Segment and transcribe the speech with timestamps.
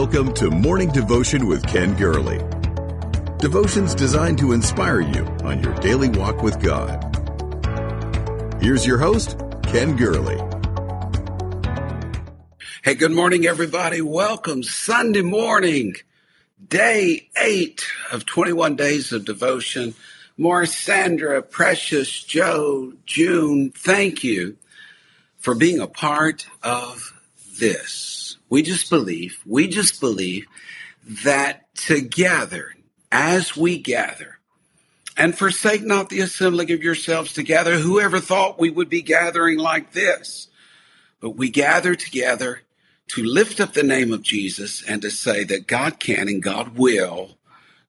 [0.00, 2.38] Welcome to Morning Devotion with Ken Gurley.
[3.38, 7.02] Devotions designed to inspire you on your daily walk with God.
[8.62, 10.36] Here's your host, Ken Gurley.
[12.84, 14.00] Hey, good morning, everybody.
[14.00, 15.96] Welcome Sunday morning,
[16.64, 19.94] day eight of 21 days of devotion.
[20.36, 24.58] More Sandra, Precious, Joe, June, thank you
[25.38, 27.12] for being a part of
[27.58, 28.17] this.
[28.48, 30.46] We just believe, we just believe
[31.24, 32.74] that together,
[33.10, 34.38] as we gather,
[35.16, 39.92] and forsake not the assembling of yourselves together, whoever thought we would be gathering like
[39.92, 40.48] this?
[41.20, 42.62] But we gather together
[43.08, 46.76] to lift up the name of Jesus and to say that God can and God
[46.76, 47.36] will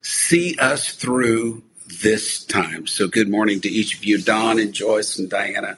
[0.01, 1.63] see us through
[2.01, 2.87] this time.
[2.87, 5.77] So good morning to each of you, Don and Joyce and Diana,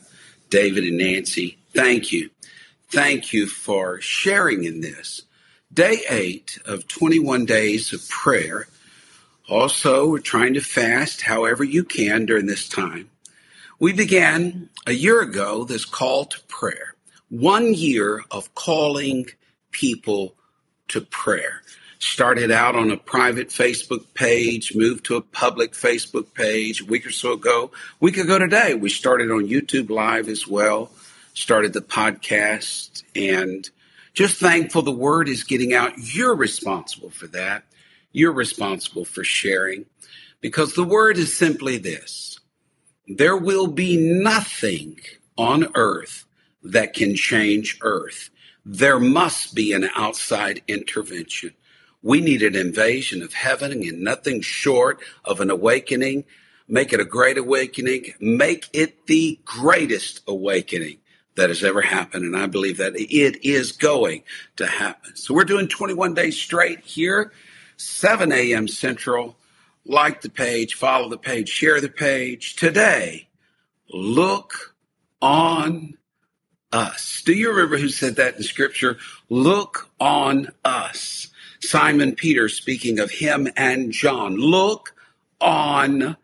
[0.50, 1.58] David and Nancy.
[1.74, 2.30] Thank you.
[2.92, 5.22] Thank you for sharing in this.
[5.74, 8.68] Day eight of 21 days of prayer.
[9.48, 13.10] Also, we're trying to fast however you can during this time.
[13.80, 16.96] We began a year ago this call to prayer.
[17.30, 19.28] One year of calling
[19.72, 20.36] people
[20.90, 21.62] to prayer.
[22.00, 27.06] Started out on a private Facebook page, moved to a public Facebook page a week
[27.06, 27.72] or so ago.
[28.02, 30.92] Week ago today, we started on YouTube Live as well
[31.34, 33.70] started the podcast and
[34.14, 35.94] just thankful the word is getting out.
[35.98, 37.64] You're responsible for that.
[38.12, 39.86] You're responsible for sharing
[40.42, 42.40] because the word is simply this.
[43.08, 45.00] There will be nothing
[45.38, 46.26] on earth
[46.64, 48.30] that can change earth.
[48.66, 51.54] There must be an outside intervention.
[52.04, 56.26] We need an invasion of heaven and nothing short of an awakening.
[56.68, 58.14] Make it a great awakening.
[58.20, 60.98] Make it the greatest awakening
[61.42, 62.24] that has ever happened.
[62.24, 64.22] And I believe that it is going
[64.58, 65.16] to happen.
[65.16, 67.32] So we're doing 21 days straight here,
[67.78, 68.68] 7 a.m.
[68.68, 69.36] Central.
[69.84, 72.56] Like the page, follow the page, share the page.
[72.56, 73.28] Today,
[73.90, 74.76] look
[75.20, 75.98] on
[76.72, 77.24] us.
[77.26, 79.00] Do you remember who said that in scripture?
[79.28, 81.30] Look on us.
[81.60, 84.36] Simon Peter speaking of him and John.
[84.36, 84.94] Look
[85.40, 86.18] on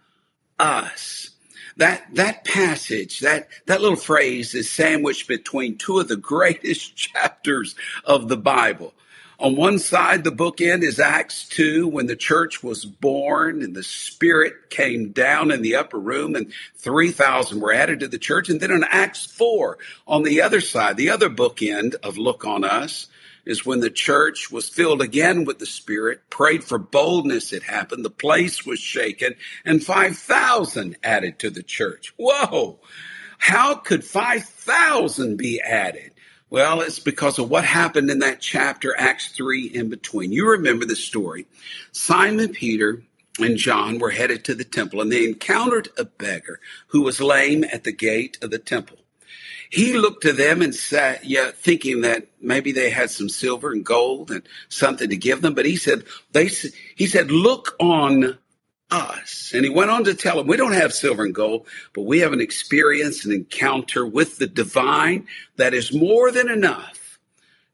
[0.59, 1.31] us
[1.77, 7.75] that that passage, that that little phrase is sandwiched between two of the greatest chapters
[8.03, 8.93] of the Bible.
[9.39, 13.83] On one side, the bookend is Acts 2, when the church was born and the
[13.83, 18.49] Spirit came down in the upper room and 3,000 were added to the church.
[18.49, 19.77] And then in Acts 4,
[20.07, 23.05] on the other side, the other bookend of Look on Us,
[23.47, 28.03] is when the church was filled again with the Spirit, prayed for boldness, it happened,
[28.03, 29.35] the place was shaken,
[29.65, 32.13] and 5,000 added to the church.
[32.17, 32.79] Whoa!
[33.37, 36.11] How could 5,000 be added?
[36.49, 40.31] Well, it's because of what happened in that chapter, Acts 3 in between.
[40.31, 41.45] You remember the story.
[41.91, 43.03] Simon Peter
[43.39, 47.63] and John were headed to the temple and they encountered a beggar who was lame
[47.65, 48.97] at the gate of the temple.
[49.69, 53.85] He looked to them and said, yeah, thinking that maybe they had some silver and
[53.85, 55.53] gold and something to give them.
[55.53, 56.47] But he said, they,
[56.95, 58.37] he said, look on
[58.89, 59.51] us.
[59.53, 62.19] And he went on to tell them, we don't have silver and gold, but we
[62.19, 67.19] have an experience, an encounter with the divine that is more than enough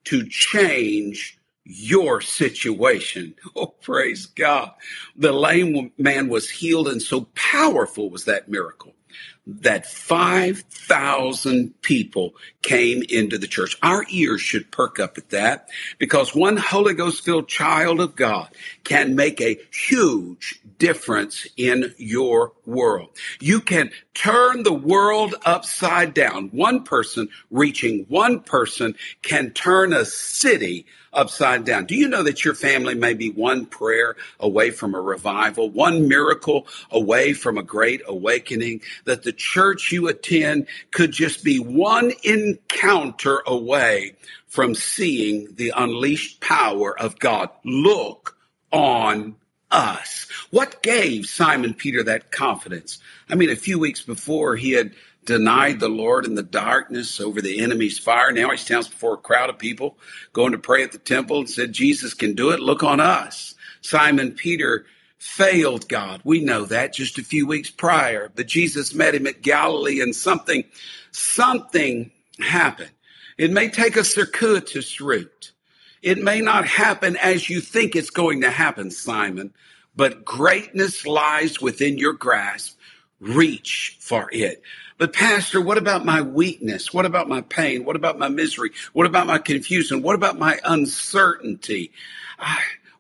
[0.06, 3.36] to change your situation.
[3.56, 4.72] Oh, praise God.
[5.16, 8.96] The lame man was healed and so powerful was that miracle
[9.45, 13.78] that 5,000 people came into the church.
[13.84, 18.50] Our ears should perk up at that because one Holy Ghost filled child of God
[18.84, 23.10] can make a huge difference in your world.
[23.42, 26.50] You can turn the world upside down.
[26.50, 31.86] One person reaching one person can turn a city upside down.
[31.86, 36.07] Do you know that your family may be one prayer away from a revival, one
[36.07, 42.13] miracle away from a great awakening, that the church you attend could just be one
[42.24, 44.15] encounter away
[44.47, 47.50] from seeing the unleashed power of God?
[47.65, 48.38] Look
[48.71, 49.35] on
[49.71, 50.27] us.
[50.51, 53.00] What gave Simon Peter that confidence?
[53.30, 54.94] I mean, a few weeks before he had
[55.25, 58.31] denied the Lord in the darkness over the enemy's fire.
[58.31, 59.97] Now he stands before a crowd of people
[60.33, 62.59] going to pray at the temple and said, Jesus can do it.
[62.59, 63.56] Look on us.
[63.81, 64.85] Simon Peter
[65.24, 66.20] failed God.
[66.25, 70.14] We know that just a few weeks prior, but Jesus met him at Galilee and
[70.14, 70.66] something,
[71.12, 72.92] something happened.
[73.38, 75.54] It may take a circuitous route.
[76.02, 79.54] It may not happen as you think it's going to happen, Simon,
[79.96, 82.78] but greatness lies within your grasp
[83.22, 84.62] reach for it.
[84.98, 86.94] But pastor, what about my weakness?
[86.94, 87.86] What about my pain?
[87.86, 88.72] What about my misery?
[88.92, 90.02] What about my confusion?
[90.02, 91.92] What about my uncertainty?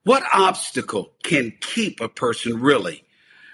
[0.03, 3.05] What obstacle can keep a person really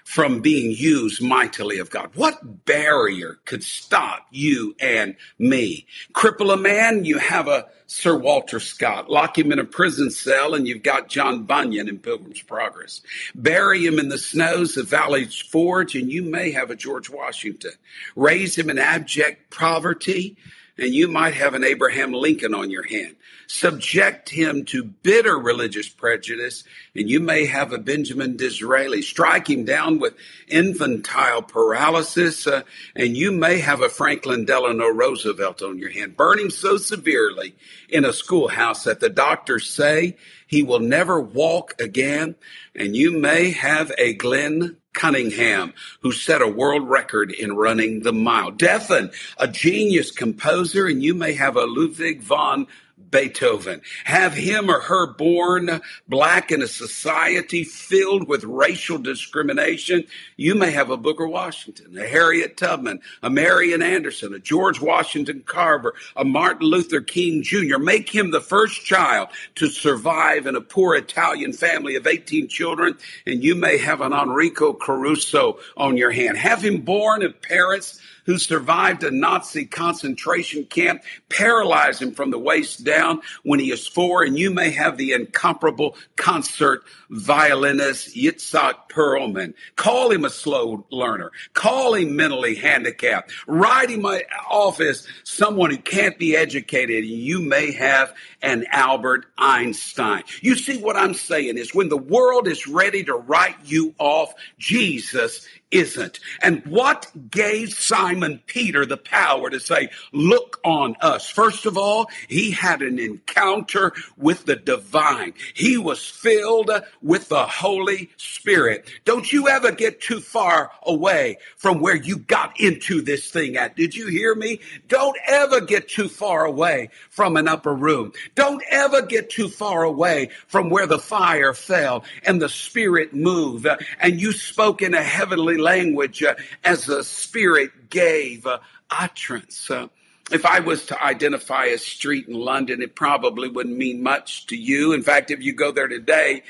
[0.04, 2.10] from being used mightily of God?
[2.14, 5.86] What barrier could stop you and me?
[6.12, 9.08] Cripple a man, you have a Sir Walter Scott.
[9.08, 13.00] Lock him in a prison cell and you've got John Bunyan in Pilgrim's Progress.
[13.36, 17.72] Bury him in the snows of Valley's Forge and you may have a George Washington.
[18.16, 20.36] Raise him in abject poverty
[20.80, 23.16] and you might have an Abraham Lincoln on your hand.
[23.46, 29.02] Subject him to bitter religious prejudice, and you may have a Benjamin Disraeli.
[29.02, 30.14] Strike him down with
[30.48, 32.62] infantile paralysis, uh,
[32.96, 36.16] and you may have a Franklin Delano Roosevelt on your hand.
[36.16, 37.54] Burn him so severely
[37.88, 40.16] in a schoolhouse that the doctors say
[40.46, 42.36] he will never walk again,
[42.74, 48.12] and you may have a Glenn Cunningham, who set a world record in running the
[48.12, 48.50] mile.
[48.50, 52.66] Deafen, a genius composer, and you may have a Ludwig von
[53.10, 53.82] Beethoven.
[54.04, 60.04] Have him or her born black in a society filled with racial discrimination.
[60.36, 65.42] You may have a Booker Washington, a Harriet Tubman, a Marian Anderson, a George Washington
[65.44, 67.78] Carver, a Martin Luther King Jr.
[67.78, 72.96] Make him the first child to survive in a poor Italian family of 18 children,
[73.26, 76.38] and you may have an Enrico Caruso on your hand.
[76.38, 82.38] Have him born of parents who survived a Nazi concentration camp, paralyze him from the
[82.38, 84.22] waist down when he is four.
[84.22, 89.54] And you may have the incomparable concert violinist Itzhak Perlman.
[89.76, 91.30] Call him a slow learner.
[91.54, 93.32] Call him mentally handicapped.
[93.46, 94.06] Write him
[94.48, 97.04] off as someone who can't be educated.
[97.04, 100.22] You may have an Albert Einstein.
[100.40, 104.32] You see what I'm saying is when the world is ready to write you off,
[104.58, 106.20] Jesus isn't.
[106.42, 111.28] And what gave Simon Peter the power to say, look on us?
[111.28, 115.34] First of all, he had an encounter with the divine.
[115.54, 116.70] He was filled
[117.02, 118.88] with the Holy Spirit.
[119.04, 123.76] Don't you ever get too far away from where you got into this thing at.
[123.76, 124.60] Did you hear me?
[124.88, 128.12] Don't ever get too far away from an upper room.
[128.34, 133.66] Don't ever get too far away from where the fire fell and the spirit moved
[134.00, 136.34] and you spoke in a heavenly language uh,
[136.64, 138.58] as the Spirit gave uh,
[138.90, 139.70] utterance.
[139.70, 139.88] Uh,
[140.32, 144.56] if I was to identify a street in London, it probably wouldn't mean much to
[144.56, 144.92] you.
[144.92, 146.42] In fact, if you go there today,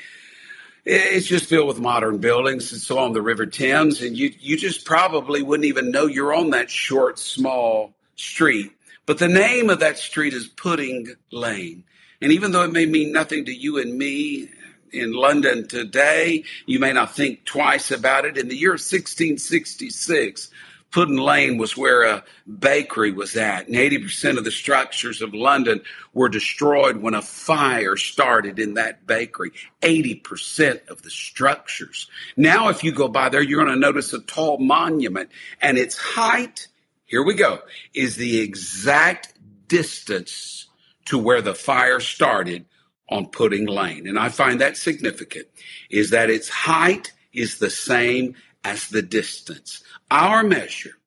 [0.85, 2.73] it's just filled with modern buildings.
[2.73, 6.51] It's along the River Thames, and you you just probably wouldn't even know you're on
[6.51, 8.71] that short, small street.
[9.05, 11.83] But the name of that street is Pudding Lane.
[12.21, 14.49] And even though it may mean nothing to you and me
[14.93, 16.43] in London today.
[16.65, 18.37] You may not think twice about it.
[18.37, 20.49] In the year 1666,
[20.91, 22.23] Pudding Lane was where a
[22.59, 25.81] bakery was at, and 80% of the structures of London
[26.13, 29.51] were destroyed when a fire started in that bakery.
[29.81, 32.09] 80% of the structures.
[32.35, 35.29] Now, if you go by there, you're going to notice a tall monument,
[35.61, 36.67] and its height,
[37.05, 37.59] here we go,
[37.93, 39.33] is the exact
[39.69, 40.67] distance
[41.05, 42.65] to where the fire started
[43.11, 44.07] on Pudding Lane.
[44.07, 45.47] And I find that significant
[45.89, 49.83] is that its height is the same as the distance.
[50.09, 50.97] Our measure,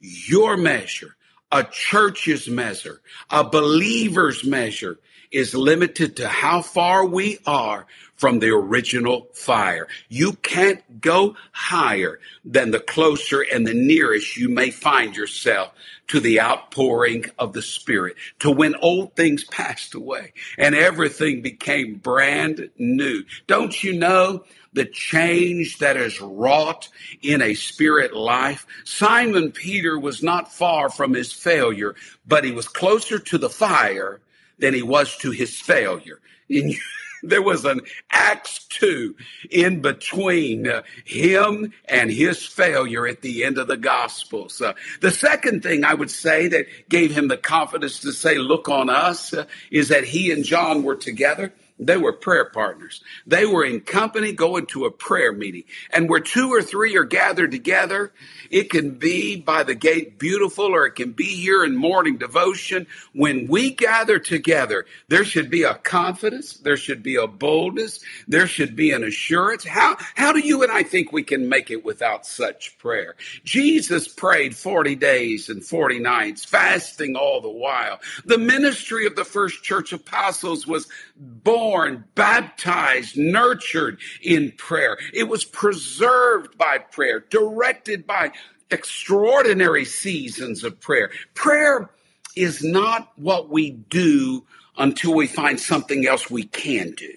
[0.00, 1.16] your measure,
[1.52, 4.98] a church's measure, a believer's measure
[5.34, 7.86] is limited to how far we are
[8.16, 9.88] from the original fire.
[10.08, 15.72] You can't go higher than the closer and the nearest you may find yourself
[16.08, 21.96] to the outpouring of the Spirit, to when old things passed away and everything became
[21.96, 23.24] brand new.
[23.46, 26.88] Don't you know the change that is wrought
[27.22, 28.66] in a spirit life?
[28.84, 31.94] Simon Peter was not far from his failure,
[32.26, 34.20] but he was closer to the fire
[34.58, 36.20] than he was to his failure.
[36.48, 36.74] And
[37.22, 37.80] there was an
[38.10, 39.16] Acts 2
[39.50, 44.60] in between uh, him and his failure at the end of the Gospels.
[44.60, 48.68] Uh, the second thing I would say that gave him the confidence to say, Look
[48.68, 51.52] on us, uh, is that he and John were together.
[51.78, 53.02] They were prayer partners.
[53.26, 55.64] They were in company going to a prayer meeting.
[55.90, 58.12] And where two or three are gathered together,
[58.48, 62.86] it can be by the gate beautiful or it can be here in morning devotion.
[63.12, 66.54] When we gather together, there should be a confidence.
[66.58, 67.98] There should be a boldness.
[68.28, 69.64] There should be an assurance.
[69.64, 73.16] How, how do you and I think we can make it without such prayer?
[73.42, 77.98] Jesus prayed 40 days and 40 nights, fasting all the while.
[78.24, 84.98] The ministry of the first church apostles was born, baptized, nurtured in prayer.
[85.12, 88.32] It was preserved by prayer, directed by
[88.70, 91.10] extraordinary seasons of prayer.
[91.34, 91.90] Prayer
[92.36, 94.44] is not what we do
[94.76, 97.12] until we find something else we can do.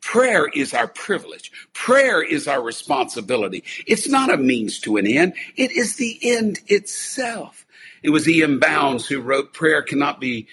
[0.00, 1.52] Prayer is our privilege.
[1.74, 3.64] Prayer is our responsibility.
[3.86, 5.34] It's not a means to an end.
[5.56, 7.66] It is the end itself.
[8.02, 8.58] It was E.M.
[8.60, 10.46] Bounds who wrote, prayer cannot be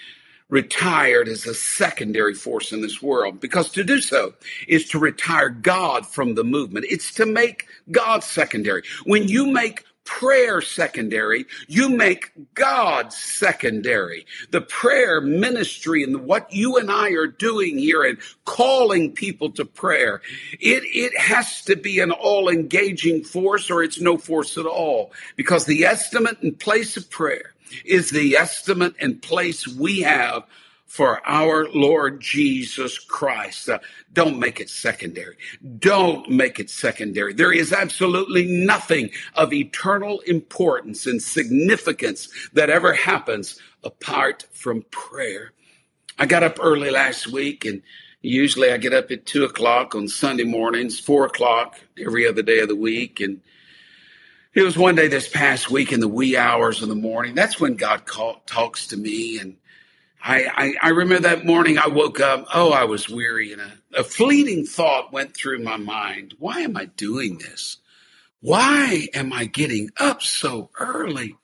[0.49, 4.33] retired as a secondary force in this world because to do so
[4.67, 6.85] is to retire God from the movement.
[6.89, 8.83] It's to make God secondary.
[9.05, 14.25] When you make prayer secondary, you make God secondary.
[14.51, 19.65] The prayer ministry and what you and I are doing here and calling people to
[19.65, 20.21] prayer,
[20.53, 25.11] it, it has to be an all engaging force or it's no force at all
[25.35, 27.53] because the estimate and place of prayer
[27.85, 30.43] is the estimate and place we have
[30.87, 33.69] for our Lord Jesus Christ.
[33.69, 33.79] Uh,
[34.13, 35.37] don't make it secondary.
[35.77, 37.33] Don't make it secondary.
[37.33, 45.51] There is absolutely nothing of eternal importance and significance that ever happens apart from prayer.
[46.17, 47.83] I got up early last week and
[48.21, 52.59] usually I get up at two o'clock on Sunday mornings, four o'clock every other day
[52.59, 53.19] of the week.
[53.19, 53.41] And
[54.57, 57.35] it was one day this past week in the wee hours of the morning.
[57.35, 59.57] That's when God call, talks to me and
[60.23, 62.47] I, I, I, remember that morning I woke up.
[62.53, 66.35] Oh, I was weary, and a, a fleeting thought went through my mind.
[66.39, 67.77] Why am I doing this?
[68.41, 71.35] Why am I getting up so early?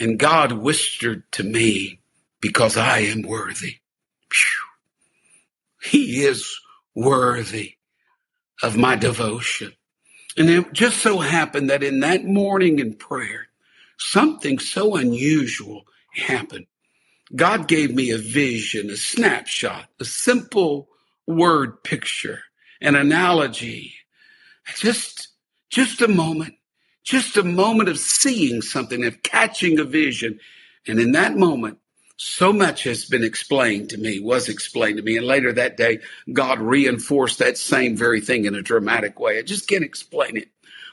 [0.00, 2.00] And God whispered to me,
[2.40, 3.78] Because I am worthy.
[5.82, 6.48] He is
[6.94, 7.74] worthy
[8.62, 9.72] of my devotion.
[10.36, 13.48] And it just so happened that in that morning in prayer,
[13.98, 15.84] something so unusual
[16.14, 16.66] happened.
[17.34, 20.88] God gave me a vision, a snapshot, a simple
[21.26, 22.40] word picture,
[22.80, 23.94] an analogy.
[24.76, 25.28] Just,
[25.70, 26.54] just a moment,
[27.04, 30.38] just a moment of seeing something, of catching a vision.
[30.86, 31.78] And in that moment,
[32.22, 35.16] so much has been explained to me, was explained to me.
[35.16, 36.00] And later that day,
[36.32, 39.38] God reinforced that same very thing in a dramatic way.
[39.38, 40.48] I just can't explain it.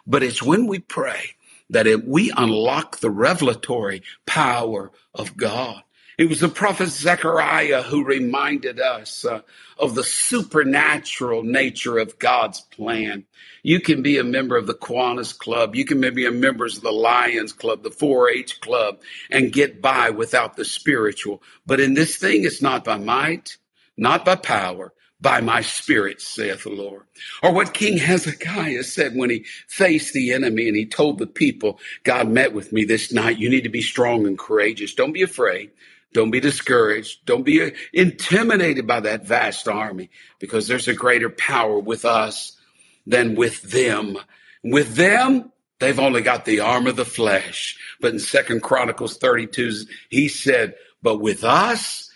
[0.07, 1.35] But it's when we pray
[1.69, 5.83] that it, we unlock the revelatory power of God.
[6.19, 9.41] It was the prophet Zechariah who reminded us uh,
[9.79, 13.25] of the supernatural nature of God's plan.
[13.63, 15.77] You can be a member of the Kiwanis Club.
[15.77, 18.99] You can be a member of the Lions Club, the 4-H Club,
[19.31, 21.41] and get by without the spiritual.
[21.65, 23.57] But in this thing, it's not by might,
[23.97, 27.05] not by power, by my spirit, saith the Lord.
[27.41, 31.79] Or what King Hezekiah said when he faced the enemy and he told the people,
[32.03, 33.39] God met with me this night.
[33.39, 34.93] You need to be strong and courageous.
[34.93, 35.71] Don't be afraid.
[36.13, 37.25] Don't be discouraged.
[37.25, 42.57] Don't be intimidated by that vast army because there's a greater power with us
[43.05, 44.17] than with them.
[44.63, 47.77] With them, they've only got the arm of the flesh.
[48.01, 52.08] But in Second Chronicles 32, he said, but with us,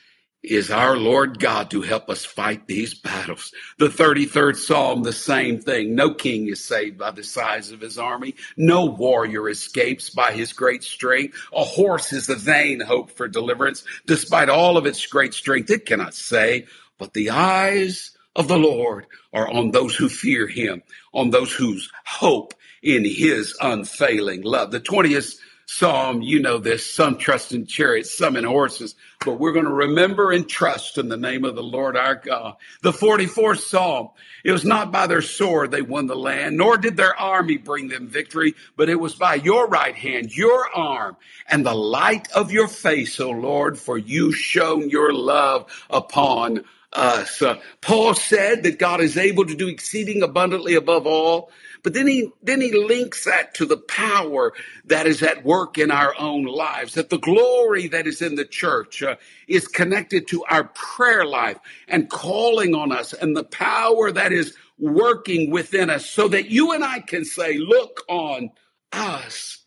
[0.44, 3.54] is our Lord God to help us fight these battles.
[3.78, 5.96] The 33rd Psalm, the same thing.
[5.96, 8.36] No king is saved by the size of his army.
[8.58, 11.38] No warrior escapes by his great strength.
[11.54, 13.86] A horse is a vain hope for deliverance.
[14.06, 19.06] Despite all of its great strength, it cannot say, but the eyes of the Lord
[19.32, 20.84] are on those who fear him,
[21.14, 24.72] on those whose hope in his unfailing love.
[24.72, 25.38] The 20th
[25.74, 29.72] psalm, you know this, some trust in chariots, some in horses, but we're going to
[29.72, 32.58] remember and trust in the name of the Lord our God.
[32.82, 34.10] The 44th psalm,
[34.44, 37.88] it was not by their sword they won the land, nor did their army bring
[37.88, 41.18] them victory, but it was by your right hand, your arm,
[41.50, 47.42] and the light of your face, O Lord, for you shown your love upon us.
[47.42, 51.50] Uh, Paul said that God is able to do exceeding abundantly above all
[51.84, 54.54] but then he, then he links that to the power
[54.86, 58.46] that is at work in our own lives, that the glory that is in the
[58.46, 59.16] church uh,
[59.48, 64.56] is connected to our prayer life and calling on us and the power that is
[64.80, 68.50] working within us so that you and I can say, look on
[68.92, 69.63] us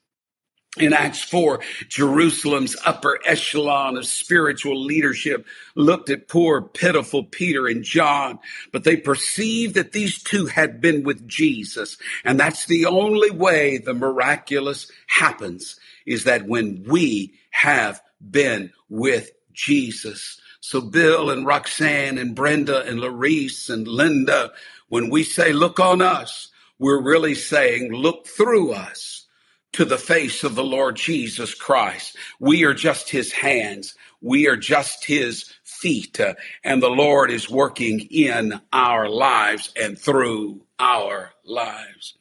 [0.79, 7.83] in Acts 4, Jerusalem's upper echelon of spiritual leadership looked at poor, pitiful Peter and
[7.83, 8.39] John,
[8.73, 11.97] but they perceived that these two had been with Jesus.
[12.25, 19.31] And that's the only way the miraculous happens is that when we have been with
[19.53, 20.41] Jesus.
[20.61, 24.53] So Bill and Roxanne and Brenda and Larice and Linda,
[24.89, 29.26] when we say, look on us, we're really saying, look through us
[29.73, 32.17] to the face of the Lord Jesus Christ.
[32.41, 33.95] We are just his hands.
[34.21, 39.99] We are just his feet, uh, and the Lord is working in our lives and
[39.99, 42.15] through our lives.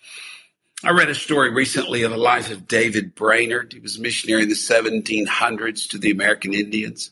[0.83, 3.73] I read a story recently of the life of David Brainerd.
[3.73, 7.11] He was a missionary in the 1700s to the American Indians.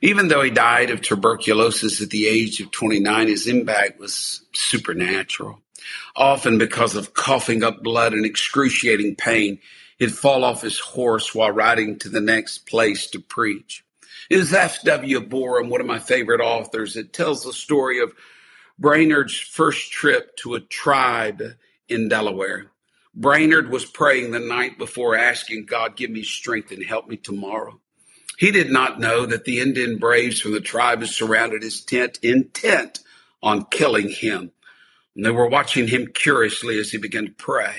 [0.00, 5.60] Even though he died of tuberculosis at the age of 29, his impact was supernatural.
[6.14, 9.60] Often because of coughing up blood and excruciating pain,
[9.98, 13.84] he'd fall off his horse while riding to the next place to preach.
[14.28, 15.20] It was F.W.
[15.20, 16.96] Boreham, one of my favorite authors.
[16.96, 18.12] It tells the story of
[18.78, 21.42] Brainerd's first trip to a tribe
[21.88, 22.70] in Delaware.
[23.14, 27.80] Brainerd was praying the night before asking God, give me strength and help me tomorrow.
[28.38, 32.18] He did not know that the Indian braves from the tribe had surrounded his tent
[32.22, 33.00] intent
[33.42, 34.52] on killing him.
[35.16, 37.74] And they were watching him curiously as he began to pray.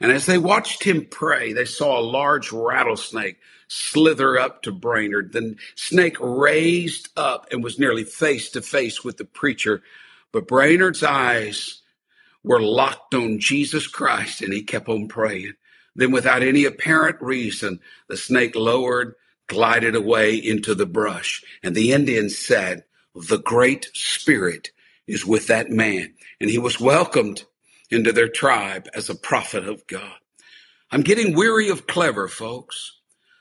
[0.00, 3.38] And as they watched him pray, they saw a large rattlesnake
[3.68, 5.32] slither up to Brainerd.
[5.32, 9.82] The snake raised up and was nearly face to face with the preacher.
[10.30, 11.80] But Brainerd's eyes
[12.42, 15.54] were locked on Jesus Christ and he kept on praying.
[15.96, 19.14] Then, without any apparent reason, the snake lowered,
[19.46, 21.42] glided away into the brush.
[21.62, 24.70] And the Indians said, The Great Spirit
[25.06, 26.14] is with that man.
[26.40, 27.44] And he was welcomed
[27.90, 30.18] into their tribe as a prophet of God.
[30.90, 32.98] I'm getting weary of clever folks.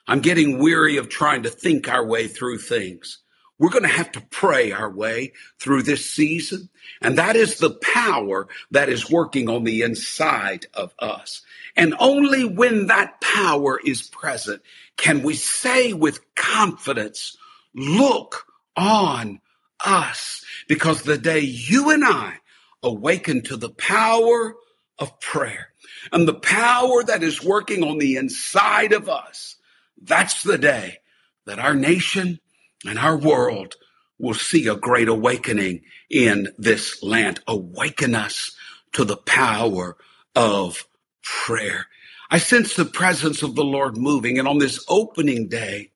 [0.08, 3.20] I'm getting weary of trying to think our way through things.
[3.60, 6.70] We're going to have to pray our way through this season.
[7.02, 11.44] And that is the power that is working on the inside of us.
[11.76, 14.62] And only when that power is present
[14.98, 17.38] can we say with confidence,
[17.74, 18.46] look
[18.76, 19.40] on
[19.84, 20.44] us.
[20.68, 22.36] Because the day you and I
[22.82, 24.56] awaken to the power
[25.00, 25.70] of prayer
[26.12, 29.56] and the power that is working on the inside of us,
[30.02, 30.98] that's the day
[31.46, 32.40] that our nation
[32.86, 33.76] and our world
[34.20, 37.42] will see a great awakening in this land.
[37.48, 38.56] Awaken us
[38.94, 39.98] to the power
[40.36, 40.88] of
[41.24, 41.88] prayer.
[42.30, 44.40] I sense the presence of the Lord moving.
[44.40, 45.92] And on this opening day,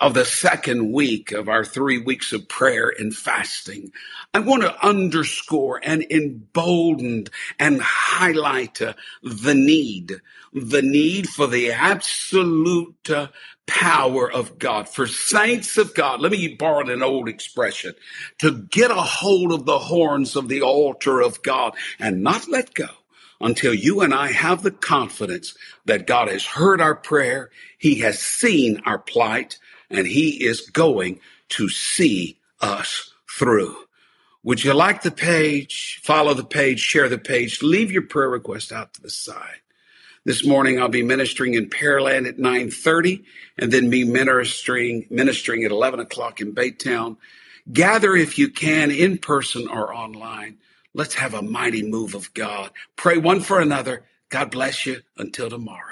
[0.00, 3.92] of the second week of our three weeks of prayer and fasting,
[4.34, 7.26] I want to underscore and embolden
[7.58, 10.20] and highlight uh, the need,
[10.52, 13.28] the need for the absolute uh,
[13.66, 16.20] power of God, for saints of God.
[16.20, 17.94] Let me borrow an old expression
[18.38, 22.74] to get a hold of the horns of the altar of God and not let
[22.74, 22.88] go
[23.40, 27.50] until you and I have the confidence that God has heard our prayer.
[27.78, 29.58] He has seen our plight
[29.92, 33.76] and he is going to see us through.
[34.44, 36.00] Would you like the page?
[36.02, 39.60] Follow the page, share the page, leave your prayer request out to the side.
[40.24, 43.24] This morning I'll be ministering in Pearland at 9:30
[43.58, 47.16] and then be ministering ministering at 11 o'clock in Baytown.
[47.72, 50.58] Gather if you can in person or online.
[50.94, 52.70] Let's have a mighty move of God.
[52.96, 54.04] Pray one for another.
[54.28, 55.91] God bless you until tomorrow.